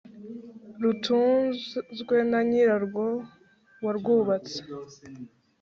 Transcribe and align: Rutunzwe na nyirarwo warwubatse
Rutunzwe 0.81 2.15
na 2.31 2.39
nyirarwo 2.49 3.05
warwubatse 3.83 4.59